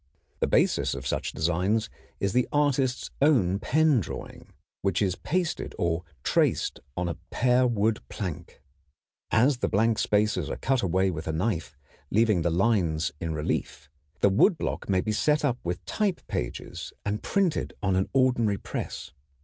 [0.39, 1.87] The basis of such designs
[2.19, 7.99] is the artist's own pen drawing, which is pasted or traced on a pear wood
[8.09, 8.63] plank.
[9.31, 11.77] All the blank spaces are cut away with a knife,
[12.09, 13.91] leaving the lines in relief.
[14.21, 18.57] This wood block may be set up with type pages and printed on an ordinary
[18.57, 19.11] press.